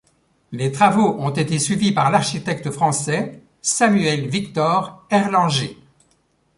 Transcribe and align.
Les 0.51 0.71
travaux 0.71 1.15
ont 1.19 1.29
été 1.29 1.59
suivis 1.59 1.91
par 1.91 2.09
l'architecte 2.09 2.71
français 2.71 3.39
Samuel 3.61 4.27
Victor 4.29 5.05
Erlanger. 5.11 5.77